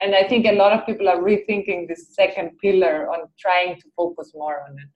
And 0.00 0.14
i 0.14 0.24
think 0.28 0.46
a 0.46 0.52
lot 0.52 0.72
of 0.72 0.84
people 0.86 1.08
are 1.08 1.18
rethinking 1.18 1.88
this 1.88 2.14
second 2.14 2.58
pillar 2.62 3.08
on 3.08 3.20
trying 3.38 3.80
to 3.80 3.86
focus 3.96 4.32
more 4.34 4.58
on 4.68 4.72
it. 4.82 4.88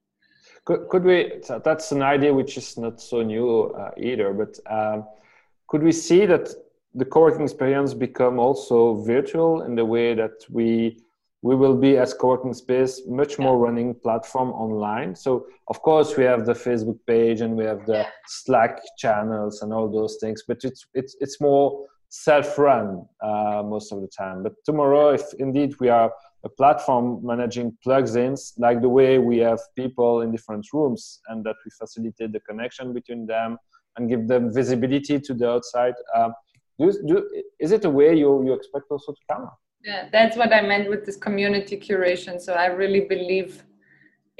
Could, 0.65 0.89
could 0.91 1.05
we 1.05 1.19
that's 1.65 1.93
an 1.93 2.03
idea 2.03 2.33
which 2.35 2.57
is 2.57 2.77
not 2.77 3.01
so 3.01 3.23
new 3.23 3.49
uh, 3.81 3.91
either 3.97 4.33
but 4.33 4.59
um, 4.77 5.05
could 5.69 5.83
we 5.83 5.93
see 5.93 6.27
that 6.27 6.49
the 6.95 7.05
co-working 7.05 7.43
experience 7.43 7.95
become 7.95 8.39
also 8.39 9.03
virtual 9.15 9.63
in 9.63 9.75
the 9.75 9.85
way 9.85 10.15
that 10.15 10.37
we 10.51 10.99
we 11.43 11.55
will 11.55 11.77
be 11.77 11.97
as 11.97 12.13
co-working 12.15 12.53
space 12.53 13.03
much 13.07 13.39
more 13.39 13.59
running 13.59 13.95
platform 13.95 14.51
online. 14.51 15.15
So 15.15 15.47
of 15.69 15.81
course 15.83 16.17
we 16.17 16.25
have 16.25 16.47
the 16.47 16.53
facebook 16.53 16.99
page 17.07 17.41
and 17.41 17.57
we 17.57 17.65
have 17.65 17.87
the 17.87 18.07
slack 18.27 18.81
channels 18.99 19.63
and 19.63 19.73
all 19.73 19.89
those 19.91 20.19
things 20.21 20.43
but 20.47 20.59
it's 20.65 20.87
it's 20.95 21.17
it's 21.21 21.41
more 21.41 21.85
self-run 22.11 23.05
uh, 23.23 23.63
most 23.63 23.93
of 23.93 24.01
the 24.01 24.09
time. 24.09 24.43
But 24.43 24.55
tomorrow 24.65 25.11
if 25.11 25.23
indeed 25.39 25.75
we 25.79 25.91
are 25.91 26.11
a 26.45 26.49
platform 26.49 27.21
managing 27.23 27.77
plugins 27.87 28.53
like 28.59 28.81
the 28.81 28.89
way 28.89 29.19
we 29.19 29.39
have 29.39 29.61
people 29.77 30.23
in 30.23 30.33
different 30.33 30.67
rooms 30.73 31.21
and 31.29 31.45
that 31.45 31.57
we 31.65 31.71
facilitate 31.79 32.33
the 32.33 32.41
connection 32.41 32.93
between 32.93 33.27
them 33.27 33.59
and 33.97 34.09
give 34.09 34.29
them 34.29 34.53
visibility 34.53 35.21
to 35.21 35.35
the 35.35 35.49
outside 35.49 35.95
uh, 36.15 36.31
do, 36.79 36.93
do, 37.07 37.43
is 37.59 37.73
it 37.73 37.85
a 37.85 37.91
way 37.91 38.15
you, 38.15 38.45
you 38.45 38.53
expect 38.53 38.85
also 38.91 39.13
to 39.13 39.21
come 39.31 39.51
yeah 39.89 40.09
that's 40.13 40.37
what 40.41 40.53
i 40.53 40.61
meant 40.61 40.87
with 40.93 41.03
this 41.07 41.17
community 41.17 41.77
curation. 41.87 42.35
So 42.47 42.53
i 42.65 42.67
really 42.67 43.05
believe 43.15 43.65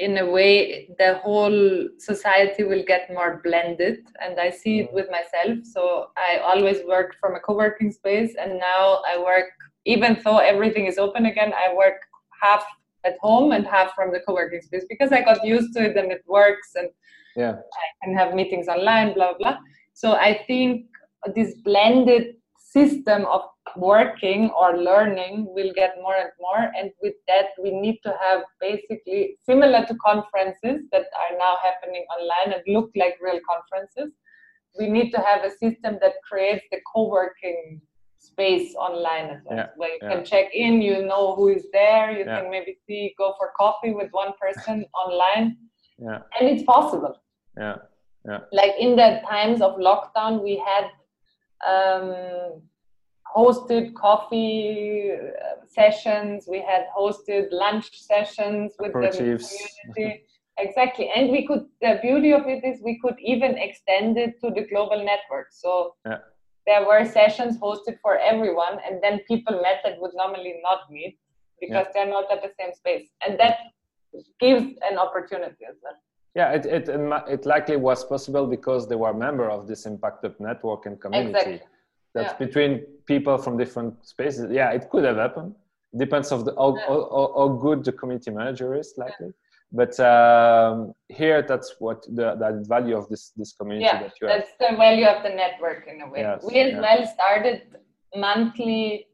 in 0.07 0.19
a 0.19 0.27
way 0.37 0.89
the 0.99 1.11
whole 1.25 1.59
society 1.99 2.63
will 2.71 2.85
get 2.93 3.13
more 3.19 3.41
blended 3.47 3.99
and 4.23 4.39
i 4.47 4.49
see 4.61 4.75
it 4.83 4.91
mm. 4.91 4.97
with 4.99 5.09
myself. 5.19 5.57
So 5.75 5.83
i 6.29 6.31
always 6.51 6.79
worked 6.95 7.17
from 7.21 7.33
a 7.35 7.41
co-working 7.47 7.91
space 8.01 8.33
and 8.41 8.53
now 8.73 8.85
i 9.11 9.15
work 9.31 9.49
even 9.95 10.21
though 10.25 10.39
everything 10.53 10.87
is 10.87 10.99
open 11.07 11.27
again 11.33 11.53
i 11.65 11.67
work 11.83 11.99
half 12.43 12.65
at 13.09 13.17
home 13.27 13.53
and 13.57 13.65
half 13.75 13.95
from 13.97 14.09
the 14.15 14.21
co-working 14.27 14.63
space 14.69 14.87
because 14.93 15.13
i 15.19 15.21
got 15.31 15.45
used 15.55 15.71
to 15.75 15.81
it 15.89 15.97
and 15.97 16.13
it 16.17 16.25
works 16.39 16.71
and 16.81 16.89
yeah. 17.37 17.55
I 17.83 17.87
can 18.03 18.13
have 18.21 18.35
meetings 18.35 18.67
online 18.75 19.15
blah 19.15 19.35
blah. 19.39 19.57
So 20.03 20.09
i 20.29 20.31
think 20.49 20.87
this 21.35 21.55
blended 21.69 22.25
system 22.77 23.25
of 23.37 23.43
working 23.77 24.51
or 24.51 24.79
learning 24.79 25.47
will 25.55 25.73
get 25.75 25.97
more 26.03 26.17
and 26.17 26.31
more 26.41 26.71
and 26.79 26.91
with 27.03 27.15
that 27.27 27.47
we 27.63 27.71
need 27.71 27.99
to 28.03 28.15
have 28.21 28.43
basically 28.61 29.37
similar 29.45 29.85
to 29.87 29.95
conferences 29.97 30.83
that 30.93 31.07
are 31.23 31.37
now 31.39 31.55
happening 31.63 32.05
online 32.17 32.55
and 32.55 32.63
look 32.75 32.91
like 32.97 33.17
real 33.21 33.41
conferences 33.49 34.13
we 34.79 34.89
need 34.89 35.11
to 35.11 35.19
have 35.19 35.45
a 35.45 35.51
system 35.51 35.99
that 36.01 36.15
creates 36.29 36.65
the 36.71 36.79
co-working 36.93 37.81
space 38.19 38.75
online 38.75 39.31
as 39.31 39.41
well 39.45 39.57
Yeah, 39.59 39.67
where 39.77 39.91
you 39.91 39.99
yeah. 40.03 40.09
can 40.17 40.25
check 40.25 40.47
in 40.53 40.83
you 40.83 41.05
know 41.07 41.35
who 41.37 41.49
is 41.49 41.67
there 41.73 42.11
you 42.11 42.25
Yeah. 42.25 42.41
can 42.41 42.51
maybe 42.51 42.77
see 42.87 43.15
go 43.17 43.35
for 43.39 43.53
coffee 43.57 43.93
with 43.93 44.11
one 44.13 44.33
person 44.41 44.85
online 45.03 45.57
Yeah, 45.99 46.21
and 46.39 46.49
it's 46.49 46.63
possible 46.63 47.15
Yeah. 47.57 47.77
yeah, 48.25 48.41
like 48.53 48.75
in 48.79 48.97
the 48.97 49.21
times 49.29 49.61
of 49.61 49.77
lockdown 49.77 50.43
we 50.43 50.63
had 50.71 50.91
um, 51.67 52.63
hosted 53.37 53.95
coffee 53.95 55.13
uh, 55.13 55.65
sessions 55.67 56.47
we 56.49 56.61
had 56.61 56.87
hosted 56.97 57.49
lunch 57.51 57.89
sessions 57.99 58.73
with 58.79 58.93
the 58.93 59.09
community 59.11 60.25
exactly 60.59 61.11
and 61.15 61.31
we 61.31 61.47
could 61.47 61.67
the 61.81 61.99
beauty 62.03 62.33
of 62.33 62.47
it 62.47 62.65
is 62.65 62.81
we 62.83 62.99
could 63.01 63.17
even 63.21 63.57
extend 63.59 64.17
it 64.17 64.41
to 64.41 64.51
the 64.51 64.67
global 64.73 65.05
network 65.05 65.49
so 65.51 65.95
Yeah. 66.07 66.19
there 66.67 66.85
were 66.87 67.05
sessions 67.05 67.59
hosted 67.59 67.97
for 68.03 68.19
everyone 68.19 68.79
and 68.87 69.03
then 69.03 69.21
people 69.29 69.55
met 69.67 69.79
that 69.85 70.01
would 70.01 70.15
normally 70.15 70.55
not 70.63 70.91
meet 70.91 71.19
because 71.61 71.87
they're 71.93 72.13
not 72.19 72.31
at 72.35 72.43
the 72.43 72.53
same 72.59 72.73
space 72.73 73.09
and 73.25 73.39
that 73.39 73.57
gives 74.41 74.65
an 74.91 74.97
opportunity 74.99 75.65
as 75.73 75.77
well 75.83 75.99
yeah. 76.35 76.53
It 76.53 76.67
it 76.67 76.89
it 76.89 77.01
it 77.29 77.47
likely 77.47 77.77
was 77.77 78.05
possible 78.05 78.47
because 78.47 78.87
they 78.89 78.95
were 78.95 79.15
member 79.15 79.51
of 79.51 79.67
this 79.67 79.87
Impact 79.87 80.19
Hub 80.25 80.35
network 80.39 80.87
and 80.87 81.01
community. 81.01 81.31
Exactly. 81.31 81.61
That's 82.15 82.33
Yeah. 82.33 82.47
between 82.47 82.71
people 83.07 83.37
from 83.39 83.57
different 83.57 83.93
spaces. 84.05 84.51
Yeah, 84.51 84.71
it 84.79 84.89
could 84.91 85.05
have 85.05 85.17
happened. 85.17 85.55
Depends 85.97 86.33
of 86.33 86.45
the 86.45 86.53
how, 86.57 86.71
Yeah. 86.77 86.87
how, 86.89 87.01
how- 87.17 87.33
how 87.39 87.49
good 87.67 87.85
the 87.85 87.93
community 87.93 88.31
manager 88.31 88.75
is, 88.75 88.95
likely. 88.97 89.33
But 89.81 89.93
um, 90.01 90.95
here, 91.09 91.43
that's 91.43 91.71
what 91.79 91.99
the, 92.19 92.27
the 92.43 92.65
value 92.75 92.97
of 92.97 93.05
this 93.11 93.25
this 93.41 93.53
community 93.59 93.85
yeah 93.89 94.03
that 94.03 94.13
you 94.19 94.27
have. 94.27 94.33
that's 94.39 94.53
the 94.63 94.71
value 94.77 95.07
of 95.15 95.23
the 95.23 95.33
network 95.43 95.81
in 95.93 95.97
a 96.01 96.09
way 96.13 96.21
Yes, 96.21 96.43
we 96.49 96.55
as 96.67 96.73
yeah. 96.73 96.81
well 96.87 97.03
started 97.17 97.59
monthly 98.17 99.07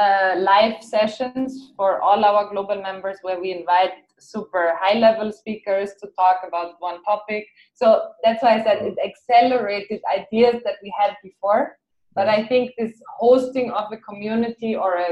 uh, 0.00 0.34
live 0.38 0.82
sessions 0.82 1.72
for 1.76 2.00
all 2.02 2.24
our 2.24 2.50
global 2.52 2.82
members 2.82 3.18
where 3.22 3.40
we 3.40 3.52
invite 3.52 3.92
super 4.18 4.64
high 4.80 4.98
level 4.98 5.30
speakers 5.32 5.90
to 6.00 6.08
talk 6.18 6.38
about 6.48 6.70
one 6.80 6.98
topic 7.04 7.46
so 7.80 7.86
that's 8.24 8.42
why 8.42 8.52
i 8.58 8.62
said 8.66 8.78
it 8.90 8.96
accelerated 9.10 10.00
ideas 10.18 10.56
that 10.64 10.76
we 10.82 10.92
had 11.00 11.12
before 11.22 11.78
but 12.16 12.28
i 12.28 12.44
think 12.50 12.72
this 12.78 12.94
hosting 13.18 13.70
of 13.70 13.92
a 13.92 13.98
community 14.08 14.74
or 14.74 14.94
a 15.08 15.10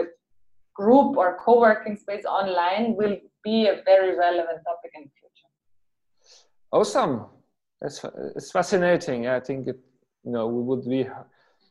group 0.75 1.17
or 1.17 1.39
co-working 1.45 1.97
space 1.97 2.25
online 2.25 2.95
will 2.97 3.17
be 3.45 3.59
a 3.67 3.77
very 3.85 4.17
relevant 4.27 4.59
topic 4.69 4.91
in 4.97 5.03
the 5.03 5.11
future 5.19 5.45
Awesome. 6.75 7.27
It's, 7.83 8.05
it's 8.35 8.51
fascinating. 8.51 9.29
I 9.29 9.39
think 9.39 9.69
it, 9.69 9.79
you 10.25 10.33
know 10.33 10.49
we 10.49 10.61
would 10.63 10.85
be 10.89 11.07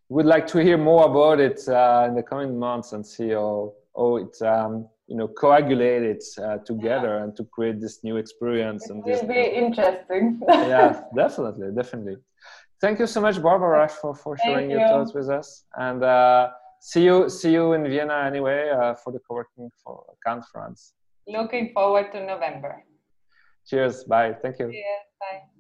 would 0.08 0.26
like 0.26 0.48
to 0.48 0.60
hear 0.60 0.78
more 0.78 1.06
about 1.12 1.42
it 1.42 1.60
uh, 1.68 2.06
in 2.08 2.16
the 2.16 2.24
coming 2.24 2.58
months 2.58 2.94
and 2.94 3.06
see 3.06 3.30
how 3.32 3.74
how 3.98 4.18
it 4.18 4.42
um, 4.42 4.88
you 5.08 5.18
know 5.18 5.28
coagulated 5.28 6.22
uh, 6.42 6.58
together 6.60 7.18
and 7.18 7.36
to 7.36 7.44
create 7.46 7.82
this 7.82 8.04
new 8.04 8.16
experience 8.18 8.90
and 8.90 9.00
it 9.00 9.12
this 9.12 9.22
will 9.22 9.34
be 9.34 9.42
interesting 9.64 10.40
yeah 10.48 11.02
definitely 11.18 11.70
definitely 11.76 12.16
thank 12.84 13.00
you 13.00 13.08
so 13.08 13.22
much 13.22 13.42
barbara 13.42 13.88
for, 13.88 14.14
for 14.14 14.38
sharing 14.38 14.70
your 14.70 14.86
thoughts 14.90 15.14
with 15.14 15.30
us. 15.30 15.64
And 15.78 16.04
uh, 16.04 16.50
see 16.82 17.04
you 17.06 17.30
see 17.30 17.54
you 17.58 17.72
in 17.74 17.84
vienna 17.88 18.18
anyway 18.32 18.62
uh, 18.78 18.94
for 19.02 19.14
the 19.14 19.20
co-working 19.26 19.72
for 19.82 20.04
conference. 20.28 20.94
Looking 21.26 21.72
forward 21.74 22.12
to 22.12 22.20
November. 22.26 22.84
cheers. 23.70 24.04
Bye. 24.04 24.36
Thank 24.42 24.60
you. 24.60 24.68
Yeah, 24.68 25.00
bye. 25.22 25.53